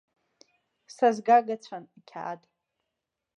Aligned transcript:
Сазгагацәан 0.95 1.83
ақьаад. 1.97 2.41